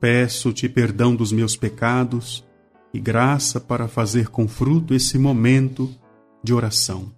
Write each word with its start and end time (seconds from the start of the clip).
Peço-te 0.00 0.66
perdão 0.66 1.14
dos 1.14 1.30
meus 1.30 1.54
pecados 1.56 2.42
e 2.92 2.98
graça 2.98 3.60
para 3.60 3.86
fazer 3.86 4.28
com 4.28 4.48
fruto 4.48 4.94
esse 4.94 5.18
momento 5.18 5.94
de 6.42 6.54
oração. 6.54 7.12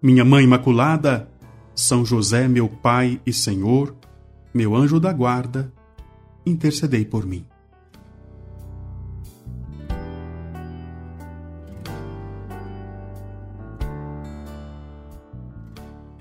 Minha 0.00 0.24
Mãe 0.24 0.44
Imaculada, 0.44 1.28
São 1.74 2.04
José, 2.04 2.46
meu 2.46 2.68
Pai 2.68 3.20
e 3.26 3.32
Senhor, 3.32 3.96
meu 4.54 4.76
anjo 4.76 5.00
da 5.00 5.12
guarda, 5.12 5.72
intercedei 6.46 7.04
por 7.04 7.26
mim. 7.26 7.44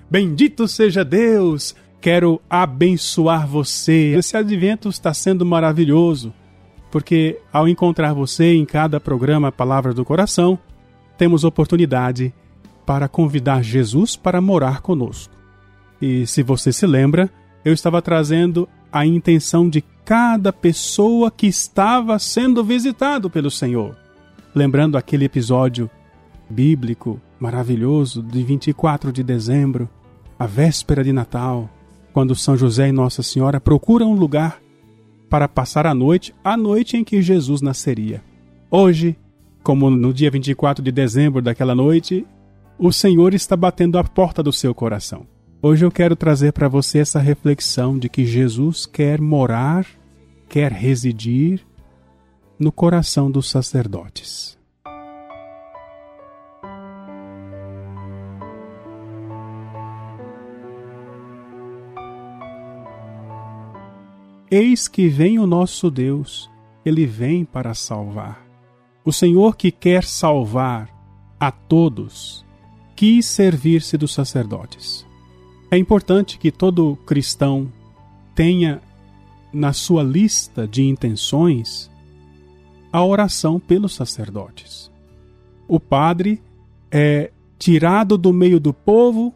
Bendito 0.09 0.67
seja 0.67 1.03
Deus! 1.05 1.75
Quero 2.03 2.41
abençoar 2.49 3.47
você. 3.47 4.13
Esse 4.17 4.35
advento 4.35 4.89
está 4.89 5.13
sendo 5.13 5.45
maravilhoso, 5.45 6.33
porque 6.91 7.39
ao 7.49 7.65
encontrar 7.65 8.11
você 8.11 8.55
em 8.55 8.65
cada 8.65 8.99
programa 8.99 9.53
Palavra 9.53 9.93
do 9.93 10.03
Coração, 10.03 10.59
temos 11.17 11.45
oportunidade 11.45 12.33
para 12.85 13.07
convidar 13.07 13.63
Jesus 13.63 14.17
para 14.17 14.41
morar 14.41 14.81
conosco. 14.81 15.33
E 16.01 16.27
se 16.27 16.43
você 16.43 16.73
se 16.73 16.85
lembra, 16.85 17.29
eu 17.63 17.71
estava 17.73 18.01
trazendo 18.01 18.67
a 18.91 19.05
intenção 19.05 19.69
de 19.69 19.81
cada 20.03 20.51
pessoa 20.51 21.31
que 21.31 21.47
estava 21.47 22.19
sendo 22.19 22.65
visitado 22.65 23.29
pelo 23.29 23.49
Senhor. 23.49 23.95
Lembrando 24.53 24.97
aquele 24.97 25.23
episódio 25.23 25.89
bíblico 26.49 27.17
maravilhoso 27.39 28.21
de 28.21 28.43
24 28.43 29.09
de 29.13 29.23
dezembro, 29.23 29.87
a 30.37 30.45
véspera 30.45 31.01
de 31.01 31.13
Natal, 31.13 31.69
quando 32.13 32.35
São 32.35 32.55
José 32.55 32.87
e 32.87 32.91
Nossa 32.91 33.23
Senhora 33.23 33.59
procuram 33.59 34.11
um 34.11 34.15
lugar 34.15 34.61
para 35.29 35.47
passar 35.47 35.87
a 35.87 35.95
noite, 35.95 36.33
a 36.43 36.55
noite 36.55 36.95
em 36.95 37.03
que 37.03 37.21
Jesus 37.23 37.59
nasceria. 37.59 38.23
Hoje, 38.69 39.17
como 39.63 39.89
no 39.89 40.13
dia 40.13 40.29
24 40.29 40.83
de 40.83 40.91
dezembro 40.91 41.41
daquela 41.41 41.73
noite, 41.73 42.25
o 42.77 42.93
Senhor 42.93 43.33
está 43.33 43.57
batendo 43.57 43.97
a 43.97 44.03
porta 44.03 44.43
do 44.43 44.53
seu 44.53 44.75
coração. 44.75 45.25
Hoje 45.59 45.83
eu 45.83 45.91
quero 45.91 46.15
trazer 46.15 46.53
para 46.53 46.67
você 46.67 46.99
essa 46.99 47.19
reflexão 47.19 47.97
de 47.97 48.07
que 48.07 48.25
Jesus 48.25 48.85
quer 48.85 49.19
morar, 49.19 49.87
quer 50.47 50.71
residir 50.71 51.65
no 52.59 52.71
coração 52.71 53.31
dos 53.31 53.49
sacerdotes. 53.49 54.57
Eis 64.55 64.87
que 64.87 65.07
vem 65.07 65.39
o 65.39 65.47
nosso 65.47 65.89
Deus, 65.89 66.47
ele 66.85 67.07
vem 67.07 67.43
para 67.43 67.73
salvar. 67.73 68.45
O 69.03 69.11
Senhor 69.11 69.55
que 69.55 69.71
quer 69.71 70.03
salvar 70.03 70.93
a 71.39 71.49
todos, 71.49 72.45
quis 72.95 73.25
servir-se 73.25 73.97
dos 73.97 74.13
sacerdotes. 74.13 75.07
É 75.71 75.77
importante 75.79 76.37
que 76.37 76.51
todo 76.51 76.95
cristão 76.97 77.73
tenha 78.35 78.79
na 79.51 79.73
sua 79.73 80.03
lista 80.03 80.67
de 80.67 80.83
intenções 80.83 81.89
a 82.91 83.03
oração 83.03 83.59
pelos 83.59 83.95
sacerdotes. 83.95 84.91
O 85.67 85.79
padre 85.79 86.39
é 86.91 87.31
tirado 87.57 88.19
do 88.19 88.31
meio 88.31 88.59
do 88.59 88.71
povo 88.71 89.33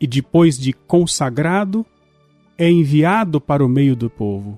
e 0.00 0.06
depois 0.06 0.56
de 0.56 0.72
consagrado, 0.72 1.84
é 2.62 2.70
enviado 2.70 3.40
para 3.40 3.66
o 3.66 3.68
meio 3.68 3.96
do 3.96 4.08
povo, 4.08 4.56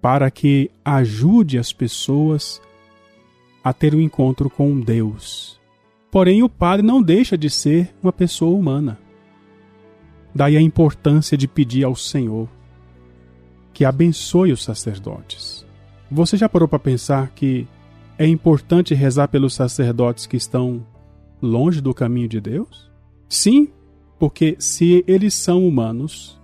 para 0.00 0.30
que 0.30 0.70
ajude 0.84 1.58
as 1.58 1.72
pessoas 1.72 2.62
a 3.64 3.72
ter 3.72 3.96
um 3.96 4.00
encontro 4.00 4.48
com 4.48 4.78
Deus. 4.78 5.60
Porém, 6.08 6.44
o 6.44 6.48
padre 6.48 6.86
não 6.86 7.02
deixa 7.02 7.36
de 7.36 7.50
ser 7.50 7.92
uma 8.00 8.12
pessoa 8.12 8.56
humana. 8.56 8.96
Daí 10.32 10.56
a 10.56 10.60
importância 10.60 11.36
de 11.36 11.48
pedir 11.48 11.82
ao 11.82 11.96
Senhor 11.96 12.48
que 13.72 13.84
abençoe 13.84 14.52
os 14.52 14.62
sacerdotes. 14.62 15.66
Você 16.08 16.36
já 16.36 16.48
parou 16.48 16.68
para 16.68 16.78
pensar 16.78 17.30
que 17.30 17.66
é 18.16 18.26
importante 18.28 18.94
rezar 18.94 19.26
pelos 19.26 19.54
sacerdotes 19.54 20.26
que 20.26 20.36
estão 20.36 20.86
longe 21.42 21.80
do 21.80 21.92
caminho 21.92 22.28
de 22.28 22.40
Deus? 22.40 22.88
Sim, 23.28 23.68
porque 24.16 24.54
se 24.60 25.04
eles 25.08 25.34
são 25.34 25.66
humanos, 25.66 26.39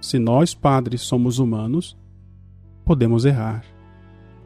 se 0.00 0.18
nós, 0.18 0.54
padres, 0.54 1.02
somos 1.02 1.38
humanos, 1.38 1.96
podemos 2.84 3.24
errar. 3.24 3.64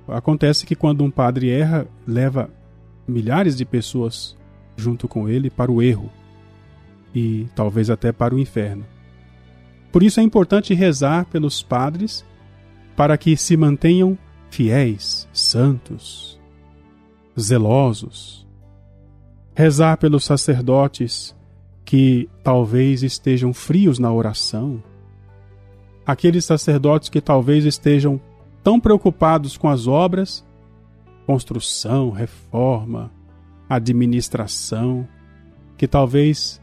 Acontece 0.08 0.66
que 0.66 0.74
quando 0.74 1.04
um 1.04 1.10
padre 1.10 1.50
erra, 1.50 1.86
leva 2.06 2.50
milhares 3.06 3.56
de 3.56 3.64
pessoas 3.64 4.36
junto 4.76 5.06
com 5.06 5.28
ele 5.28 5.48
para 5.50 5.70
o 5.70 5.80
erro 5.80 6.10
e 7.14 7.46
talvez 7.54 7.88
até 7.88 8.12
para 8.12 8.34
o 8.34 8.38
inferno. 8.38 8.84
Por 9.92 10.02
isso 10.02 10.18
é 10.18 10.22
importante 10.22 10.74
rezar 10.74 11.24
pelos 11.26 11.62
padres 11.62 12.24
para 12.96 13.16
que 13.16 13.36
se 13.36 13.56
mantenham 13.56 14.18
fiéis, 14.50 15.28
santos, 15.32 16.38
zelosos. 17.38 18.44
Rezar 19.54 19.96
pelos 19.98 20.24
sacerdotes 20.24 21.34
que 21.84 22.28
talvez 22.42 23.02
estejam 23.02 23.52
frios 23.52 23.98
na 23.98 24.12
oração 24.12 24.82
aqueles 26.06 26.44
sacerdotes 26.44 27.08
que 27.08 27.20
talvez 27.20 27.64
estejam 27.64 28.20
tão 28.62 28.78
preocupados 28.78 29.56
com 29.56 29.68
as 29.68 29.86
obras, 29.86 30.44
construção, 31.26 32.10
reforma, 32.10 33.10
administração, 33.68 35.06
que 35.76 35.88
talvez 35.88 36.60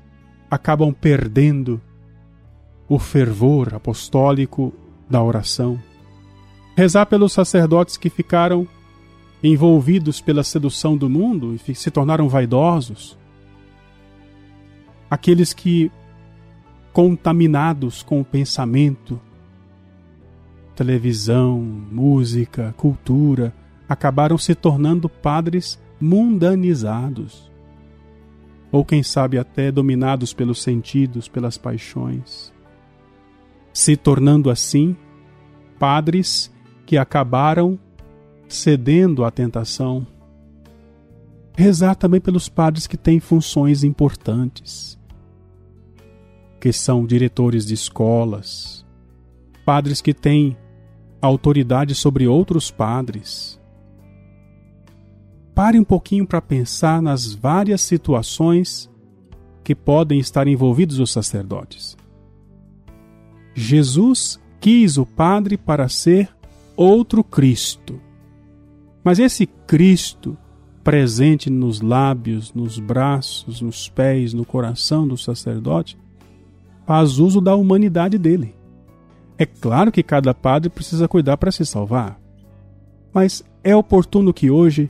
acabam 0.50 0.94
perdendo 0.94 1.82
o 2.88 3.00
fervor 3.00 3.74
apostólico 3.74 4.74
da 5.10 5.22
oração. 5.22 5.80
Rezar 6.76 7.06
pelos 7.06 7.34
sacerdotes 7.34 7.98
que 7.98 8.10
ficaram 8.10 8.68
envolvidos 9.44 10.22
pela 10.22 10.44
sedução 10.44 10.96
do 10.96 11.10
mundo 11.10 11.58
e 11.68 11.76
se 11.76 11.90
tornaram 11.90 12.30
vaidosos. 12.30 13.18
Aqueles 15.10 15.54
que, 15.54 15.92
contaminados 16.94 18.04
com 18.04 18.22
o 18.22 18.26
pensamento, 18.26 19.20
televisão, 20.82 21.62
música, 21.62 22.74
cultura 22.76 23.54
acabaram 23.88 24.36
se 24.36 24.56
tornando 24.56 25.08
padres 25.08 25.80
mundanizados. 26.00 27.52
Ou 28.72 28.84
quem 28.84 29.04
sabe 29.04 29.38
até 29.38 29.72
dominados 29.72 30.34
pelos 30.34 30.60
sentidos, 30.60 31.28
pelas 31.28 31.56
paixões. 31.56 32.52
Se 33.72 33.96
tornando 33.96 34.50
assim 34.50 34.98
padres 35.78 36.52
que 36.84 36.98
acabaram 36.98 37.78
cedendo 38.48 39.24
à 39.24 39.30
tentação. 39.30 40.08
Rezar 41.56 41.94
também 41.94 42.20
pelos 42.20 42.50
padres 42.50 42.88
que 42.88 42.98
têm 42.98 43.20
funções 43.20 43.84
importantes, 43.84 44.98
que 46.60 46.74
são 46.74 47.06
diretores 47.06 47.68
de 47.68 47.76
escolas, 47.76 48.84
padres 49.64 50.02
que 50.02 50.12
têm 50.12 50.58
autoridade 51.22 51.94
sobre 51.94 52.28
outros 52.28 52.72
padres. 52.72 53.60
Pare 55.54 55.80
um 55.80 55.84
pouquinho 55.84 56.26
para 56.26 56.42
pensar 56.42 57.02
nas 57.02 57.34
várias 57.34 57.82
situações 57.82 58.90
que 59.64 59.76
podem 59.76 60.20
estar 60.20 60.48
envolvidos 60.48 61.00
os 61.00 61.12
sacerdotes. 61.12 61.96
Jesus 63.54 64.40
quis 64.60 64.98
o 64.98 65.06
Padre 65.06 65.58
para 65.58 65.88
ser 65.90 66.30
outro 66.76 67.24
Cristo. 67.24 68.00
Mas 69.04 69.20
esse 69.20 69.46
Cristo, 69.46 70.38
presente 70.84 71.50
nos 71.50 71.82
lábios, 71.82 72.54
nos 72.54 72.80
braços, 72.80 73.62
nos 73.62 73.90
pés, 73.90 74.34
no 74.34 74.46
coração 74.46 75.08
do 75.08 75.18
sacerdote, 75.18 75.98
faz 76.86 77.20
uso 77.20 77.42
da 77.42 77.56
humanidade 77.56 78.18
dele. 78.18 78.56
É 79.38 79.46
claro 79.46 79.92
que 79.92 80.04
cada 80.04 80.34
padre 80.34 80.70
precisa 80.70 81.08
cuidar 81.08 81.38
para 81.38 81.52
se 81.52 81.66
salvar. 81.66 82.20
Mas 83.14 83.44
é 83.64 83.76
oportuno 83.76 84.34
que 84.34 84.50
hoje 84.50 84.90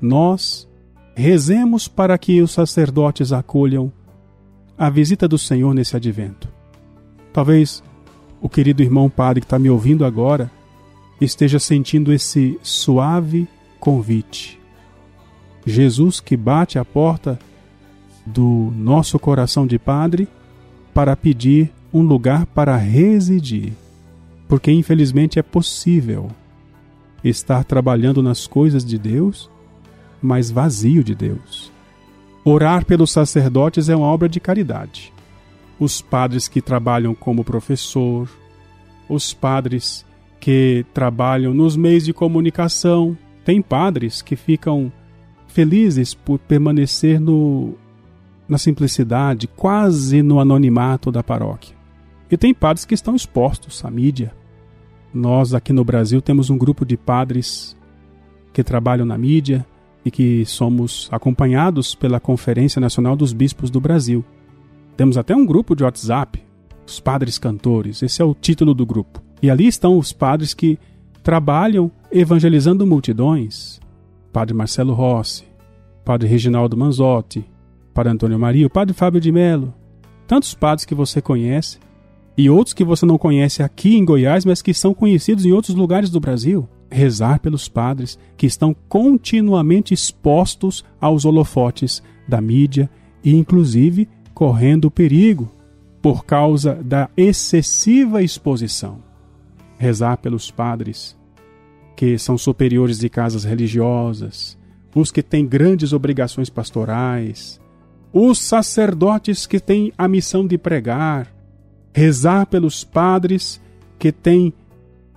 nós 0.00 0.68
rezemos 1.14 1.88
para 1.88 2.18
que 2.18 2.42
os 2.42 2.50
sacerdotes 2.50 3.32
acolham 3.32 3.92
a 4.76 4.90
visita 4.90 5.28
do 5.28 5.38
Senhor 5.38 5.72
nesse 5.72 5.96
advento. 5.96 6.48
Talvez 7.32 7.82
o 8.40 8.48
querido 8.48 8.82
irmão 8.82 9.08
padre 9.08 9.40
que 9.40 9.46
está 9.46 9.58
me 9.58 9.70
ouvindo 9.70 10.04
agora 10.04 10.50
esteja 11.20 11.58
sentindo 11.58 12.12
esse 12.12 12.58
suave 12.62 13.48
convite. 13.78 14.60
Jesus 15.64 16.20
que 16.20 16.36
bate 16.36 16.78
à 16.78 16.84
porta 16.84 17.38
do 18.26 18.72
nosso 18.76 19.18
coração 19.18 19.66
de 19.66 19.78
padre 19.78 20.28
para 20.92 21.16
pedir 21.16 21.72
um 21.94 22.02
lugar 22.02 22.44
para 22.46 22.76
residir, 22.76 23.72
porque 24.48 24.72
infelizmente 24.72 25.38
é 25.38 25.42
possível 25.42 26.28
estar 27.22 27.62
trabalhando 27.62 28.20
nas 28.20 28.48
coisas 28.48 28.84
de 28.84 28.98
Deus, 28.98 29.48
mas 30.20 30.50
vazio 30.50 31.04
de 31.04 31.14
Deus. 31.14 31.72
Orar 32.44 32.84
pelos 32.84 33.12
sacerdotes 33.12 33.88
é 33.88 33.94
uma 33.94 34.08
obra 34.08 34.28
de 34.28 34.40
caridade. 34.40 35.12
Os 35.78 36.02
padres 36.02 36.48
que 36.48 36.60
trabalham 36.60 37.14
como 37.14 37.44
professor, 37.44 38.28
os 39.08 39.32
padres 39.32 40.04
que 40.40 40.84
trabalham 40.92 41.54
nos 41.54 41.76
meios 41.76 42.04
de 42.04 42.12
comunicação, 42.12 43.16
tem 43.44 43.62
padres 43.62 44.20
que 44.20 44.34
ficam 44.34 44.92
felizes 45.46 46.12
por 46.12 46.40
permanecer 46.40 47.20
no, 47.20 47.74
na 48.48 48.58
simplicidade, 48.58 49.46
quase 49.46 50.22
no 50.22 50.40
anonimato 50.40 51.12
da 51.12 51.22
paróquia. 51.22 51.73
E 52.30 52.36
tem 52.36 52.54
padres 52.54 52.84
que 52.84 52.94
estão 52.94 53.14
expostos 53.14 53.84
à 53.84 53.90
mídia. 53.90 54.34
Nós 55.12 55.54
aqui 55.54 55.72
no 55.72 55.84
Brasil 55.84 56.20
temos 56.20 56.50
um 56.50 56.58
grupo 56.58 56.84
de 56.84 56.96
padres 56.96 57.76
que 58.52 58.64
trabalham 58.64 59.06
na 59.06 59.18
mídia, 59.18 59.66
e 60.04 60.10
que 60.10 60.44
somos 60.44 61.08
acompanhados 61.10 61.94
pela 61.94 62.20
Conferência 62.20 62.80
Nacional 62.80 63.16
dos 63.16 63.32
Bispos 63.32 63.70
do 63.70 63.80
Brasil. 63.80 64.24
Temos 64.96 65.16
até 65.16 65.34
um 65.34 65.46
grupo 65.46 65.74
de 65.74 65.82
WhatsApp, 65.82 66.42
os 66.86 67.00
Padres 67.00 67.38
Cantores, 67.38 68.02
esse 68.02 68.20
é 68.20 68.24
o 68.24 68.34
título 68.34 68.74
do 68.74 68.84
grupo. 68.84 69.22
E 69.42 69.50
ali 69.50 69.66
estão 69.66 69.98
os 69.98 70.12
padres 70.12 70.52
que 70.52 70.78
trabalham 71.22 71.90
evangelizando 72.12 72.86
multidões. 72.86 73.80
Padre 74.32 74.54
Marcelo 74.54 74.92
Rossi, 74.92 75.44
Padre 76.04 76.28
Reginaldo 76.28 76.76
Manzotti, 76.76 77.44
Padre 77.94 78.12
Antônio 78.12 78.38
Maria, 78.38 78.66
o 78.66 78.70
Padre 78.70 78.92
Fábio 78.92 79.20
de 79.20 79.32
Melo, 79.32 79.72
tantos 80.26 80.54
padres 80.54 80.84
que 80.84 80.94
você 80.94 81.22
conhece 81.22 81.78
e 82.36 82.50
outros 82.50 82.74
que 82.74 82.84
você 82.84 83.06
não 83.06 83.16
conhece 83.16 83.62
aqui 83.62 83.96
em 83.96 84.04
Goiás, 84.04 84.44
mas 84.44 84.60
que 84.60 84.74
são 84.74 84.92
conhecidos 84.92 85.44
em 85.44 85.52
outros 85.52 85.74
lugares 85.74 86.10
do 86.10 86.20
Brasil 86.20 86.68
rezar 86.94 87.40
pelos 87.40 87.68
padres 87.68 88.16
que 88.36 88.46
estão 88.46 88.74
continuamente 88.88 89.92
expostos 89.92 90.84
aos 91.00 91.24
holofotes 91.24 92.02
da 92.28 92.40
mídia 92.40 92.88
e, 93.22 93.34
inclusive, 93.34 94.08
correndo 94.32 94.90
perigo 94.90 95.52
por 96.00 96.24
causa 96.24 96.74
da 96.74 97.10
excessiva 97.16 98.22
exposição. 98.22 98.98
Rezar 99.76 100.18
pelos 100.18 100.50
padres 100.50 101.16
que 101.96 102.18
são 102.18 102.36
superiores 102.36 102.98
de 102.98 103.08
casas 103.08 103.44
religiosas, 103.44 104.58
os 104.94 105.10
que 105.10 105.22
têm 105.22 105.46
grandes 105.46 105.92
obrigações 105.92 106.50
pastorais, 106.50 107.60
os 108.12 108.38
sacerdotes 108.38 109.46
que 109.46 109.58
têm 109.58 109.92
a 109.96 110.06
missão 110.06 110.46
de 110.46 110.58
pregar, 110.58 111.32
rezar 111.94 112.44
pelos 112.46 112.82
padres 112.82 113.60
que 114.00 114.10
têm 114.10 114.52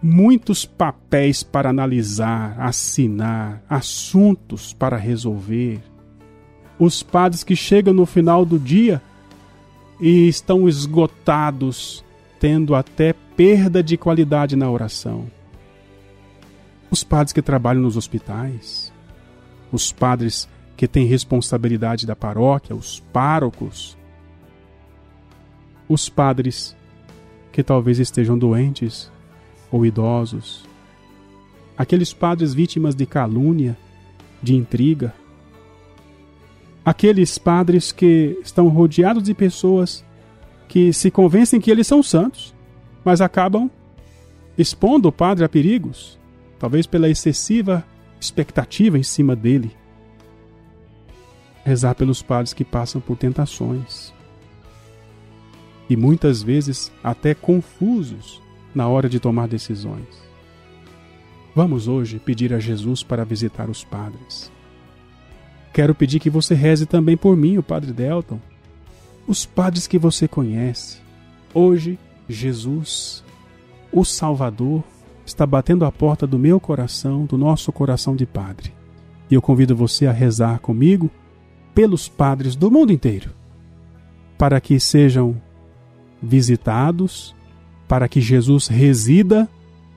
muitos 0.01 0.63
papéis 0.63 1.41
para 1.41 1.71
analisar, 1.71 2.55
assinar, 2.59 3.63
assuntos 3.67 4.73
para 4.73 4.95
resolver. 4.95 5.81
Os 6.77 7.01
padres 7.01 7.43
que 7.43 7.55
chegam 7.55 7.95
no 7.95 8.05
final 8.05 8.45
do 8.45 8.59
dia 8.59 9.01
e 9.99 10.27
estão 10.27 10.69
esgotados, 10.69 12.05
tendo 12.39 12.75
até 12.75 13.13
perda 13.35 13.81
de 13.81 13.97
qualidade 13.97 14.55
na 14.55 14.69
oração. 14.69 15.25
Os 16.91 17.03
padres 17.03 17.33
que 17.33 17.41
trabalham 17.41 17.81
nos 17.81 17.97
hospitais, 17.97 18.93
os 19.71 19.91
padres 19.91 20.47
que 20.77 20.87
têm 20.87 21.07
responsabilidade 21.07 22.05
da 22.05 22.15
paróquia, 22.15 22.75
os 22.75 22.99
párocos, 23.11 23.97
os 25.87 26.09
padres 26.09 26.75
que 27.51 27.63
talvez 27.63 27.99
estejam 27.99 28.37
doentes 28.37 29.11
ou 29.71 29.85
idosos, 29.85 30.65
aqueles 31.77 32.13
padres 32.13 32.53
vítimas 32.53 32.95
de 32.95 33.05
calúnia, 33.05 33.77
de 34.41 34.55
intriga, 34.55 35.13
aqueles 36.83 37.37
padres 37.37 37.91
que 37.91 38.39
estão 38.43 38.67
rodeados 38.67 39.23
de 39.23 39.33
pessoas 39.33 40.05
que 40.67 40.91
se 40.91 41.09
convencem 41.09 41.59
que 41.59 41.71
eles 41.71 41.87
são 41.87 42.03
santos, 42.03 42.53
mas 43.03 43.21
acabam 43.21 43.69
expondo 44.57 45.07
o 45.07 45.11
padre 45.11 45.45
a 45.45 45.49
perigos, 45.49 46.19
talvez 46.59 46.85
pela 46.85 47.09
excessiva 47.09 47.85
expectativa 48.19 48.97
em 48.97 49.03
cima 49.03 49.35
dele. 49.35 49.75
Rezar 51.63 51.95
pelos 51.95 52.21
padres 52.21 52.53
que 52.53 52.63
passam 52.63 52.99
por 52.99 53.17
tentações 53.17 54.13
e 55.89 55.95
muitas 55.95 56.41
vezes 56.41 56.91
até 57.03 57.33
confusos 57.33 58.41
na 58.73 58.87
hora 58.87 59.09
de 59.09 59.19
tomar 59.19 59.47
decisões. 59.47 60.27
Vamos 61.55 61.87
hoje 61.87 62.19
pedir 62.19 62.53
a 62.53 62.59
Jesus 62.59 63.01
para 63.01 63.25
visitar 63.25 63.69
os 63.69 63.83
padres. 63.83 64.51
Quero 65.73 65.95
pedir 65.95 66.19
que 66.19 66.29
você 66.29 66.53
reze 66.53 66.85
também 66.85 67.17
por 67.17 67.35
mim, 67.35 67.57
o 67.57 67.63
Padre 67.63 67.91
Delton, 67.91 68.39
os 69.27 69.45
padres 69.45 69.87
que 69.87 69.97
você 69.97 70.27
conhece. 70.27 70.99
Hoje, 71.53 71.97
Jesus, 72.27 73.23
o 73.91 74.03
Salvador, 74.03 74.83
está 75.25 75.45
batendo 75.45 75.85
a 75.85 75.91
porta 75.91 76.25
do 76.25 76.39
meu 76.39 76.59
coração, 76.59 77.25
do 77.25 77.37
nosso 77.37 77.71
coração 77.71 78.15
de 78.15 78.25
padre. 78.25 78.71
E 79.29 79.33
eu 79.33 79.41
convido 79.41 79.75
você 79.75 80.07
a 80.07 80.11
rezar 80.11 80.59
comigo 80.59 81.11
pelos 81.75 82.07
padres 82.07 82.55
do 82.55 82.71
mundo 82.71 82.93
inteiro, 82.93 83.31
para 84.37 84.61
que 84.61 84.79
sejam 84.79 85.39
visitados 86.21 87.35
para 87.87 88.07
que 88.07 88.19
Jesus 88.19 88.67
resida 88.67 89.47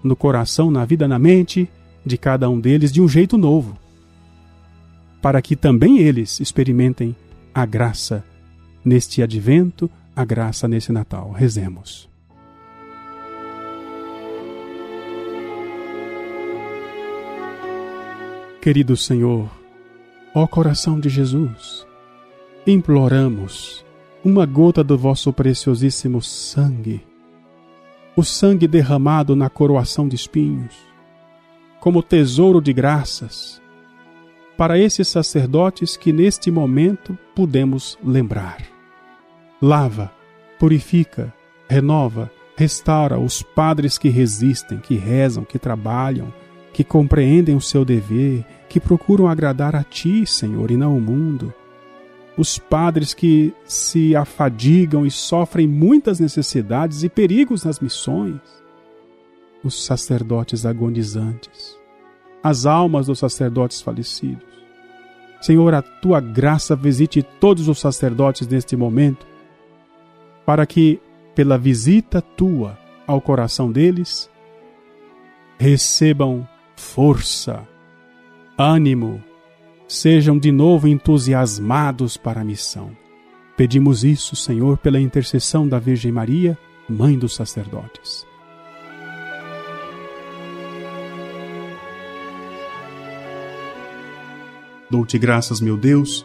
no 0.03 0.17
coração, 0.17 0.71
na 0.71 0.85
vida, 0.85 1.07
na 1.07 1.19
mente 1.19 1.69
de 2.05 2.17
cada 2.17 2.49
um 2.49 2.59
deles 2.59 2.93
de 2.93 3.01
um 3.01 3.09
jeito 3.09 3.37
novo, 3.37 3.77
para 5.21 5.43
que 5.43 5.55
também 5.55 5.99
eles 5.99 6.41
experimentem 6.41 7.15
a 7.55 7.67
graça 7.67 8.25
neste 8.85 9.23
advento, 9.23 9.91
a 10.15 10.25
graça 10.25 10.67
nesse 10.67 10.93
Natal. 10.93 11.33
Rezemos. 11.33 12.09
Querido 18.63 18.95
Senhor, 18.97 19.51
ó 20.35 20.47
coração 20.47 21.01
de 21.01 21.09
Jesus, 21.09 21.87
imploramos 22.67 23.85
uma 24.25 24.45
gota 24.47 24.85
do 24.85 24.99
vosso 24.99 25.33
preciosíssimo 25.33 26.21
sangue 26.21 27.11
o 28.17 28.23
sangue 28.23 28.67
derramado 28.67 29.35
na 29.37 29.49
coroação 29.49 30.07
de 30.07 30.17
espinhos, 30.17 30.75
como 31.81 32.03
tesouro 32.03 32.61
de 32.61 32.73
graças, 32.73 33.63
para 34.57 34.79
esses 34.79 35.09
sacerdotes 35.09 35.97
que 35.97 36.13
neste 36.13 36.51
momento 36.51 37.17
podemos 37.35 37.99
lembrar. 38.05 38.59
Lava, 39.63 40.13
purifica, 40.59 41.33
renova, 41.69 42.31
restaura 42.57 43.19
os 43.19 43.43
padres 43.43 43.97
que 43.97 44.11
resistem, 44.11 44.79
que 44.79 44.97
rezam, 44.97 45.45
que 45.45 45.59
trabalham, 45.59 46.33
que 46.75 46.85
compreendem 46.85 47.57
o 47.57 47.61
seu 47.61 47.87
dever, 47.87 48.45
que 48.69 48.79
procuram 48.79 49.29
agradar 49.29 49.75
a 49.75 49.83
Ti, 49.83 50.27
Senhor, 50.27 50.71
e 50.71 50.77
não 50.77 50.95
o 50.97 51.01
mundo 51.01 51.55
os 52.41 52.59
padres 52.59 53.13
que 53.13 53.53
se 53.67 54.17
afadigam 54.17 55.05
e 55.05 55.11
sofrem 55.11 55.67
muitas 55.69 56.19
necessidades 56.19 57.03
e 57.03 57.09
perigos 57.11 57.65
nas 57.67 57.79
missões, 57.79 58.41
os 59.63 59.85
sacerdotes 59.85 60.65
agonizantes, 60.65 61.77
as 62.43 62.65
almas 62.65 63.09
dos 63.09 63.19
sacerdotes 63.19 63.83
falecidos. 63.83 64.43
Senhor, 65.43 65.75
a 65.75 65.83
tua 65.83 66.19
graça 66.19 66.75
visite 66.75 67.23
todos 67.23 67.69
os 67.69 67.79
sacerdotes 67.79 68.49
neste 68.49 68.75
momento, 68.75 69.27
para 70.47 70.65
que, 70.65 70.99
pela 71.35 71.59
visita 71.59 72.23
tua 72.23 72.79
ao 73.07 73.21
coração 73.21 73.71
deles, 73.71 74.31
recebam 75.59 76.49
força, 76.75 77.69
ânimo, 78.57 79.23
sejam 79.91 80.39
de 80.39 80.53
novo 80.53 80.87
entusiasmados 80.87 82.17
para 82.17 82.43
a 82.43 82.45
missão. 82.45 82.97
Pedimos 83.57 84.05
isso, 84.05 84.37
Senhor, 84.37 84.79
pela 84.79 85.01
intercessão 85.01 85.67
da 85.67 85.81
Virgem 85.81 86.13
Maria, 86.13 86.57
Mãe 86.89 87.19
dos 87.19 87.35
sacerdotes. 87.35 88.25
Dou-te 94.89 95.19
graças, 95.19 95.61
meu 95.61 95.77
Deus, 95.77 96.25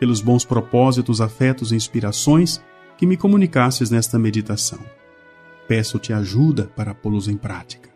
pelos 0.00 0.22
bons 0.22 0.44
propósitos, 0.44 1.20
afetos 1.20 1.70
e 1.70 1.76
inspirações 1.76 2.62
que 2.96 3.06
me 3.06 3.18
comunicasses 3.18 3.90
nesta 3.90 4.18
meditação. 4.18 4.80
Peço-te 5.68 6.14
ajuda 6.14 6.70
para 6.74 6.94
pô-los 6.94 7.28
em 7.28 7.36
prática. 7.36 7.90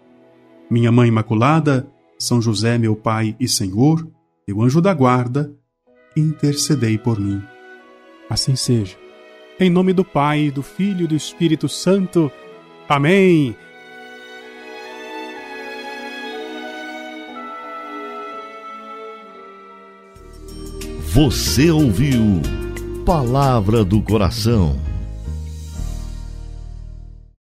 Minha 0.70 0.92
Mãe 0.92 1.08
Imaculada, 1.08 1.86
São 2.18 2.40
José, 2.40 2.76
meu 2.76 2.94
Pai 2.94 3.34
e 3.40 3.48
Senhor, 3.48 4.06
meu 4.46 4.62
anjo 4.62 4.80
da 4.80 4.94
guarda, 4.94 5.52
intercedei 6.16 6.96
por 6.96 7.18
mim. 7.18 7.42
Assim 8.30 8.54
seja. 8.54 8.96
Em 9.58 9.68
nome 9.68 9.92
do 9.92 10.04
Pai, 10.04 10.52
do 10.52 10.62
Filho 10.62 11.04
e 11.04 11.08
do 11.08 11.16
Espírito 11.16 11.68
Santo. 11.68 12.30
Amém. 12.88 13.56
Você 21.12 21.70
ouviu 21.70 22.40
Palavra 23.04 23.84
do 23.84 24.00
Coração 24.00 24.78